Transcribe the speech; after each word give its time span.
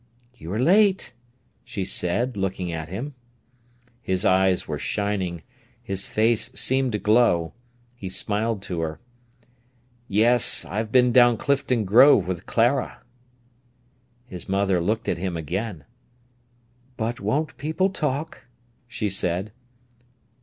"You 0.35 0.51
are 0.53 0.59
late!" 0.59 1.13
she 1.63 1.85
said, 1.85 2.35
looking 2.35 2.71
at 2.71 2.89
him. 2.89 3.13
His 4.01 4.25
eyes 4.25 4.67
were 4.67 4.79
shining; 4.79 5.43
his 5.79 6.07
face 6.07 6.51
seemed 6.59 6.93
to 6.93 6.97
glow. 6.97 7.53
He 7.93 8.09
smiled 8.09 8.63
to 8.63 8.79
her. 8.79 8.99
"Yes; 10.07 10.65
I've 10.65 10.91
been 10.91 11.11
down 11.11 11.37
Clifton 11.37 11.85
Grove 11.85 12.27
with 12.27 12.47
Clara." 12.47 13.03
His 14.25 14.49
mother 14.49 14.81
looked 14.81 15.07
at 15.07 15.19
him 15.19 15.37
again. 15.37 15.85
"But 16.97 17.19
won't 17.19 17.55
people 17.57 17.91
talk?" 17.91 18.45
she 18.87 19.07
said. 19.07 19.51